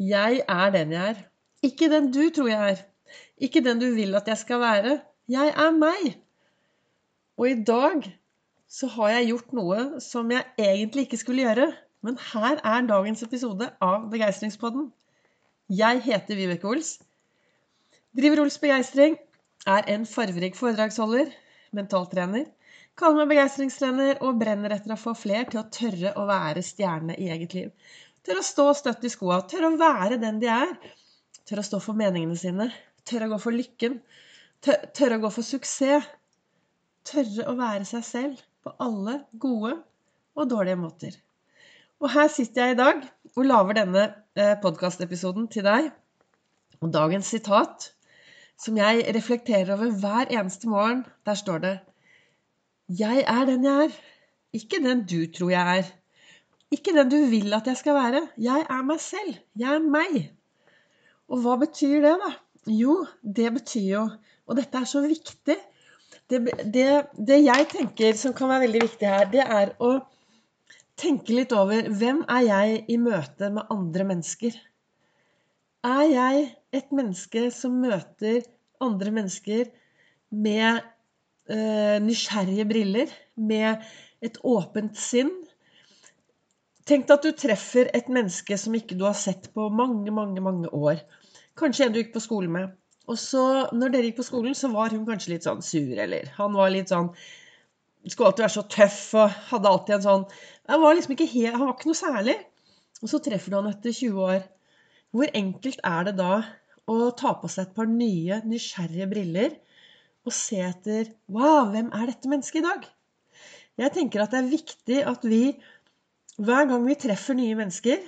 [0.00, 1.18] Jeg er den jeg er.
[1.62, 2.78] Ikke den du tror jeg er.
[3.36, 5.00] Ikke den du vil at jeg skal være.
[5.28, 6.14] Jeg er meg.
[7.36, 8.06] Og i dag
[8.68, 11.68] så har jeg gjort noe som jeg egentlig ikke skulle gjøre.
[12.00, 14.88] Men her er dagens episode av Begeistringspodden.
[15.68, 16.94] Jeg heter Vibeke Ols.
[18.16, 19.18] Driver Ols Begeistring.
[19.68, 21.28] Er en farverik foredragsholder.
[21.76, 22.48] Mentaltrener.
[22.96, 27.20] Kaller meg begeistringstrener og brenner etter å få fler til å tørre å være stjerne
[27.20, 27.68] i eget liv.
[28.26, 29.40] Tørre å stå støtt i skoa.
[29.48, 30.72] Tørre å være den de er.
[31.48, 32.68] Tørre å stå for meningene sine.
[33.08, 34.00] Tørre å gå for lykken.
[34.64, 36.08] Tørre å gå for suksess.
[37.08, 39.72] Tørre å være seg selv på alle gode
[40.36, 41.14] og dårlige måter.
[42.00, 43.00] Og her sitter jeg i dag
[43.36, 44.04] og lager denne
[44.36, 45.88] eh, podkastepisoden til deg.
[46.80, 47.90] Og dagens sitat,
[48.60, 51.74] som jeg reflekterer over hver eneste morgen, der står det
[53.00, 53.98] Jeg er den jeg er.
[54.56, 55.90] Ikke den du tror jeg er.
[56.70, 58.20] Ikke den du vil at jeg skal være.
[58.38, 59.40] Jeg er meg selv.
[59.58, 60.20] Jeg er meg.
[61.30, 62.30] Og hva betyr det, da?
[62.70, 64.02] Jo, det betyr jo
[64.50, 65.56] Og dette er så viktig.
[66.30, 66.38] Det,
[66.74, 69.92] det, det jeg tenker som kan være veldig viktig her, det er å
[70.98, 74.56] tenke litt over hvem er jeg i møte med andre mennesker?
[75.86, 76.42] Er jeg
[76.76, 78.42] et menneske som møter
[78.82, 79.70] andre mennesker
[80.30, 80.82] med
[81.50, 83.14] øh, nysgjerrige briller?
[83.38, 83.86] Med
[84.22, 85.32] et åpent sinn?
[86.90, 90.42] Tenk deg at du treffer et menneske som ikke du har sett på mange, mange,
[90.42, 90.98] mange år.
[91.58, 92.72] Kanskje en du gikk på skole med.
[93.06, 96.32] Og så, når dere gikk på skolen, så var hun kanskje litt sånn sur, eller
[96.34, 97.12] han var litt sånn
[98.00, 100.22] Skulle alltid være så tøff og hadde alltid en sånn
[100.72, 102.36] Han var liksom ikke helt Han var ikke noe særlig.
[103.00, 104.44] Og så treffer du han etter 20 år.
[105.14, 106.34] Hvor enkelt er det da
[106.90, 109.58] å ta på seg et par nye, nysgjerrige briller
[110.26, 112.88] og se etter Wow, hvem er dette mennesket i dag?
[113.80, 115.44] Jeg tenker at det er viktig at vi
[116.40, 118.00] hver gang vi treffer nye mennesker,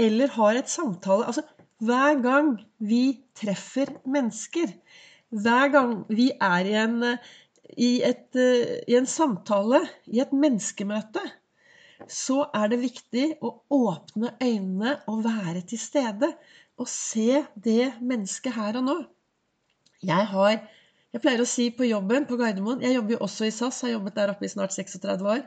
[0.00, 1.42] eller har et samtale Altså
[1.82, 4.70] hver gang vi treffer mennesker,
[5.32, 6.98] hver gang vi er i en,
[7.76, 8.38] i et,
[8.86, 11.22] i en samtale, i et menneskemøte,
[12.08, 16.32] så er det viktig å åpne øynene og være til stede.
[16.80, 18.96] Og se det mennesket her og nå.
[20.02, 20.62] Jeg har
[21.12, 23.92] Jeg pleier å si på jobben på Gardermoen Jeg jobber jo også i SAS, har
[23.92, 25.42] jobbet der oppe i snart 36 år.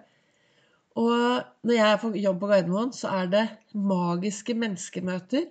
[0.95, 3.45] Og når jeg er på jobb på Gardermoen, så er det
[3.75, 5.49] magiske menneskemøter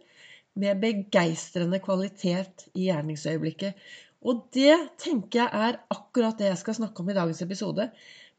[0.60, 3.74] med begeistrende kvalitet i gjerningsøyeblikket.
[4.24, 7.90] Og det tenker jeg er akkurat det jeg skal snakke om i dagens episode.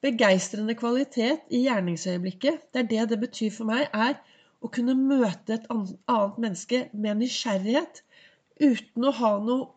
[0.01, 4.17] Begeistrende kvalitet i gjerningsøyeblikket, det er det det betyr for meg, er
[4.65, 8.01] å kunne møte et annet menneske med nysgjerrighet.
[8.61, 9.69] Uten å ha noe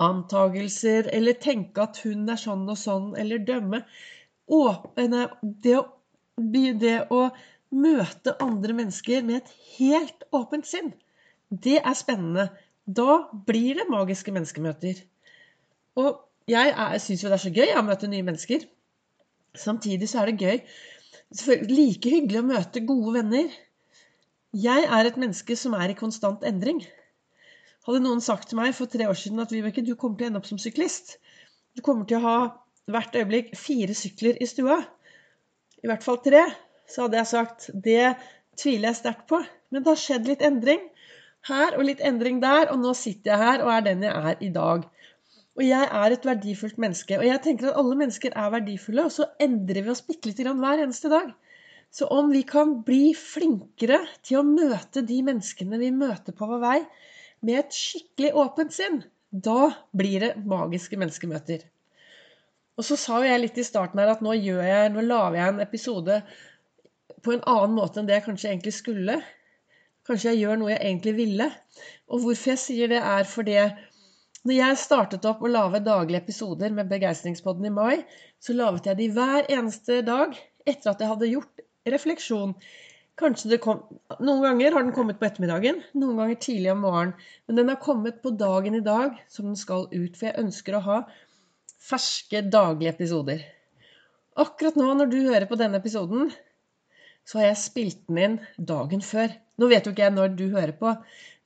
[0.00, 3.84] antagelser eller tenke at hun er sånn og sånn, eller dømme.
[4.50, 5.26] Åpne,
[5.62, 5.86] det å
[6.80, 7.28] det å
[7.70, 10.92] møte andre mennesker med et helt åpent sinn,
[11.50, 12.48] det er spennende.
[12.86, 15.02] Da blir det magiske menneskemøter.
[16.00, 18.64] Og jeg syns jo det er så gøy å møte nye mennesker.
[19.58, 20.62] Samtidig så er det gøy
[21.30, 23.50] Like hyggelig å møte gode venner.
[24.50, 26.80] Jeg er et menneske som er i konstant endring.
[27.86, 30.30] Hadde noen sagt til meg for tre år siden at Vibeke, du kommer til å
[30.30, 31.18] ende opp som syklist.
[31.78, 32.34] Du kommer til å ha
[32.90, 34.80] hvert øyeblikk fire sykler i stua
[35.84, 36.44] i hvert fall tre,
[36.90, 38.14] så hadde jeg sagt det
[38.60, 39.40] tviler jeg sterkt på.
[39.70, 40.82] Men det har skjedd litt endring
[41.48, 44.42] her og litt endring der, og nå sitter jeg her og er den jeg er
[44.44, 44.84] i dag.
[45.58, 47.18] Og jeg er et verdifullt menneske.
[47.18, 50.46] Og jeg tenker at alle mennesker er verdifulle, og så endrer vi oss bitte lite
[50.46, 51.32] grann hver eneste dag.
[51.90, 56.62] Så om vi kan bli flinkere til å møte de menneskene vi møter på vår
[56.62, 56.78] vei,
[57.42, 61.64] med et skikkelig åpent sinn, da blir det magiske menneskemøter.
[62.80, 65.36] Og så sa jo jeg litt i starten her at nå gjør jeg, nå lager
[65.36, 66.14] jeg en episode
[67.20, 69.18] på en annen måte enn det jeg kanskje egentlig skulle.
[70.08, 71.48] Kanskje jeg gjør noe jeg egentlig ville.
[72.08, 73.58] Og hvorfor jeg sier det, er fordi
[74.48, 77.98] når jeg startet opp å lage daglige episoder med Begeistringspodden i mai,
[78.40, 80.32] så laget jeg de hver eneste dag
[80.64, 82.54] etter at jeg hadde gjort refleksjon.
[83.20, 83.82] Kanskje det kom,
[84.24, 87.12] Noen ganger har den kommet på ettermiddagen, noen ganger tidlig om morgenen.
[87.44, 90.16] Men den har kommet på dagen i dag som den skal ut.
[90.16, 91.02] For jeg ønsker å ha
[91.80, 93.42] ferske, daglige episoder.
[94.40, 96.30] Akkurat nå når du hører på denne episoden,
[97.26, 99.32] så har jeg spilt den inn dagen før.
[99.60, 100.94] Nå vet jo ikke jeg når du hører på,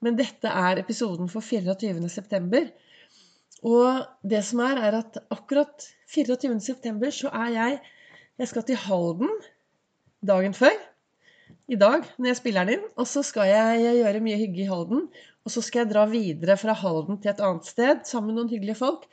[0.04, 2.64] men dette er episoden for 24.9.
[3.64, 7.10] Og det som er, er at akkurat 24.9.
[7.10, 7.82] så er jeg
[8.34, 9.30] Jeg skal til Halden
[10.26, 10.74] dagen før.
[11.70, 12.88] I dag, når jeg spiller den inn.
[12.98, 15.06] Og så skal jeg gjøre mye hygge i Halden.
[15.44, 18.50] Og så skal jeg dra videre fra Halden til et annet sted sammen med noen
[18.50, 19.06] hyggelige folk.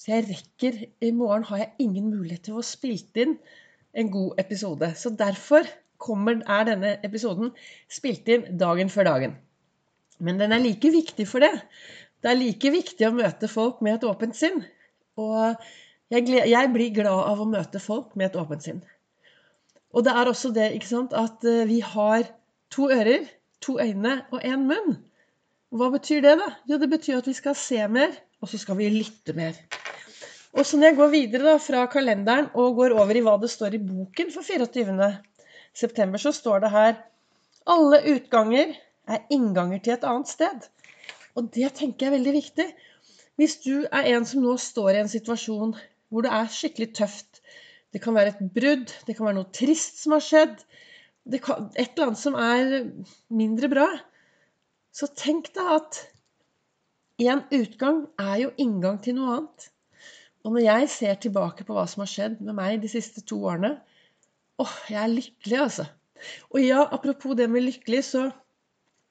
[0.00, 3.34] Så jeg rekker I morgen har jeg ingen mulighet til å spille inn
[3.92, 4.88] en god episode.
[4.96, 5.66] Så derfor
[6.00, 7.50] kommer, er denne episoden
[7.92, 9.34] spilt inn dagen før dagen.
[10.24, 11.52] Men den er like viktig for det.
[12.20, 14.62] Det er like viktig å møte folk med et åpent sinn.
[15.20, 15.60] Og
[16.12, 18.80] jeg, jeg, blir glad av å møte folk med et åpent sinn.
[19.92, 22.24] Og det er også det ikke sant, at eh, vi har
[22.72, 23.26] to ører,
[23.60, 24.96] to øyne og én munn.
[25.76, 26.48] Hva betyr det, da?
[26.70, 29.58] Jo, det betyr at vi skal se mer, og så skal vi lytte mer.
[30.56, 33.50] Og så når jeg går videre da, fra kalenderen og går over i hva det
[33.52, 35.10] står i boken for 24.
[35.82, 36.96] september, så står det her
[37.70, 38.74] alle utganger
[39.10, 40.66] er innganger til et annet sted.
[41.38, 42.66] Og det tenker jeg er veldig viktig.
[43.38, 45.76] Hvis du er en som nå står i en situasjon
[46.10, 47.42] hvor det er skikkelig tøft
[47.94, 50.60] Det kan være et brudd, det kan være noe trist som har skjedd,
[51.42, 52.68] kan, et eller annet som er
[53.34, 53.86] mindre bra,
[54.94, 55.98] så tenk deg at
[57.26, 59.66] en utgang er jo inngang til noe annet.
[60.44, 63.42] Og når jeg ser tilbake på hva som har skjedd med meg de siste to
[63.44, 63.74] årene
[64.60, 65.86] åh, jeg er lykkelig, altså.
[66.52, 68.28] Og ja, apropos det med lykkelig, så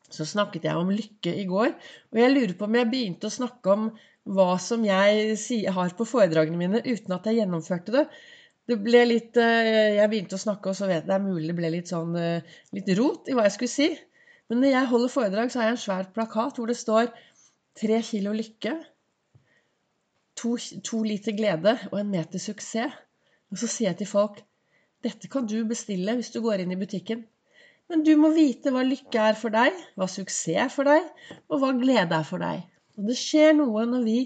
[0.10, 1.74] så snakket jeg om lykke i går.
[2.14, 3.90] Og jeg lurer på om jeg begynte å snakke om
[4.30, 5.38] hva som jeg
[5.76, 8.06] har på foredragene mine, uten at jeg gjennomførte det.
[8.70, 11.50] Det ble litt eh, Jeg begynte å snakke, og så vet jeg det er mulig
[11.50, 13.90] det ble litt sånn eh, litt rot i hva jeg skulle si.
[14.50, 17.10] Men når jeg holder foredrag, så har jeg en svær plakat hvor det står
[17.80, 18.76] 'Tre kilo lykke',
[20.40, 20.56] to,
[20.86, 22.96] to liter glede og en meter suksess'.
[23.50, 24.44] Og så sier jeg til folk
[25.06, 27.24] dette kan du bestille hvis du går inn i butikken.
[27.90, 31.06] Men du må vite hva lykke er for deg, hva suksess er for deg,
[31.50, 32.66] og hva glede er for deg.
[33.00, 34.18] Og det skjer noe når vi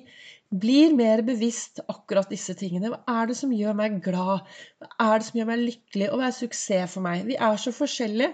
[0.63, 2.89] blir mer bevisst akkurat disse tingene.
[2.91, 4.49] Hva er det som gjør meg glad?
[4.81, 6.09] Hva er det som gjør meg lykkelig?
[6.09, 7.23] Og hva er suksess for meg?
[7.29, 8.33] Vi er så forskjellige.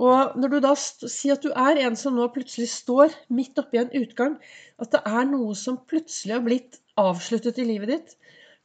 [0.00, 3.82] Og når du da sier at du er en som nå plutselig står midt oppi
[3.82, 4.38] en utgang,
[4.80, 8.16] at det er noe som plutselig har blitt avsluttet i livet ditt,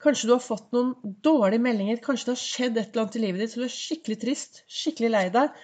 [0.04, 0.92] Kanskje du har fått noen
[1.26, 2.02] dårlige meldinger.
[2.04, 4.60] Kanskje det har skjedd et eller annet i livet ditt så du er skikkelig trist,
[4.70, 5.56] skikkelig lei deg.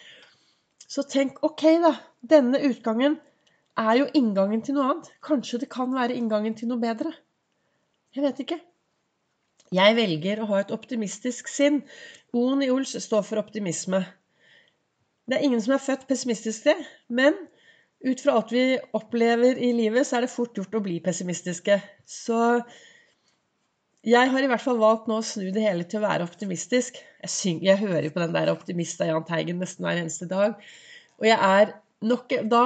[0.91, 1.91] Så tenk ok, da.
[2.31, 3.19] Denne utgangen
[3.81, 5.12] er jo inngangen til noe annet.
[5.27, 7.13] Kanskje det kan være inngangen til noe bedre.
[8.15, 8.59] Jeg vet ikke.
[9.71, 11.83] Jeg velger å ha et optimistisk sinn.
[12.35, 14.01] O-en i Ols står for optimisme.
[15.31, 17.37] Det er ingen som er født pessimistisk til, men
[18.03, 18.63] ut fra alt vi
[18.97, 21.77] opplever i livet, så er det fort gjort å bli pessimistiske.
[22.03, 22.39] Så
[24.03, 26.99] jeg har i hvert fall valgt nå å snu det hele til å være optimistisk.
[27.21, 30.57] Jeg, synger, jeg hører på den der optimista Jahn Teigen nesten hver eneste dag.
[31.21, 31.75] Og jeg er
[32.11, 32.63] nok da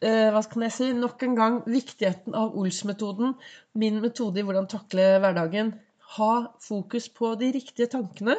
[0.00, 3.34] eh, hva kan jeg si, nok en gang viktigheten av Ols-metoden.
[3.76, 5.74] Min metode i hvordan takle hverdagen.
[6.16, 6.32] Ha
[6.64, 8.38] fokus på de riktige tankene.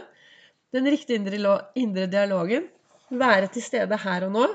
[0.73, 2.71] Den riktige indre dialogen.
[3.15, 4.45] Være til stede her og nå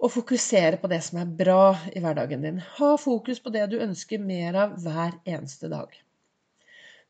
[0.00, 2.60] og fokusere på det som er bra i hverdagen din.
[2.78, 5.92] Ha fokus på det du ønsker mer av hver eneste dag.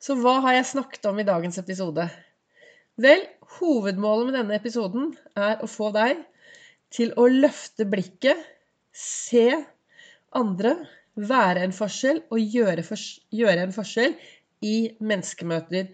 [0.00, 2.08] Så hva har jeg snakket om i dagens episode?
[3.00, 3.22] Vel,
[3.60, 6.24] hovedmålet med denne episoden er å få deg
[6.90, 8.38] til å løfte blikket,
[8.90, 9.52] se
[10.34, 10.74] andre,
[11.14, 12.82] være en forskjell og gjøre,
[13.30, 14.16] gjøre en forskjell
[14.66, 15.92] i menneskemøter.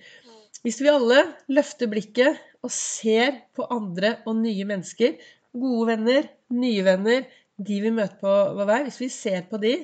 [0.67, 1.21] Hvis vi alle
[1.55, 5.13] løfter blikket og ser på andre og nye mennesker,
[5.55, 6.27] gode venner,
[6.59, 9.77] nye venner, de vi møter på vår vei, hvis vi ser på de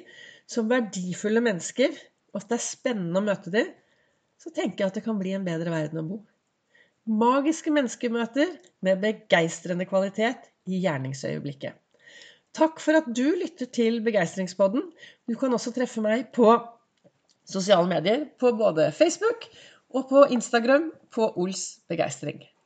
[0.51, 1.95] som verdifulle mennesker,
[2.35, 3.63] og at det er spennende å møte de,
[4.43, 6.19] så tenker jeg at det kan bli en bedre verden å bo.
[7.07, 8.51] Magiske menneskemøter
[8.83, 11.79] med begeistrende kvalitet i gjerningsøyeblikket.
[12.59, 14.91] Takk for at du lytter til Begeistringspodden.
[15.31, 16.51] Du kan også treffe meg på
[17.47, 19.47] sosiale medier, på både Facebook
[19.95, 22.43] og på Instagram på Ols begeistring.